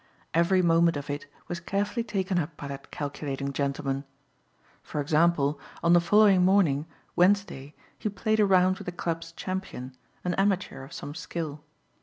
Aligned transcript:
Every 0.33 0.63
moment 0.63 0.97
of 0.97 1.11
it 1.11 1.27
was 1.47 1.59
carefully 1.59 2.03
taken 2.03 2.39
up 2.39 2.57
by 2.57 2.67
that 2.69 2.89
calculating 2.89 3.53
gentleman. 3.53 4.03
For 4.81 4.99
example, 4.99 5.59
on 5.83 5.93
the 5.93 6.01
following 6.01 6.43
morning, 6.43 6.87
Wednesday 7.15 7.75
he 7.99 8.09
played 8.09 8.39
a 8.39 8.45
round 8.47 8.79
with 8.79 8.87
the 8.87 8.91
club's 8.93 9.31
champion, 9.31 9.95
an 10.25 10.33
amateur 10.39 10.83
of 10.83 10.91
some 10.91 11.13
skill. 11.13 11.61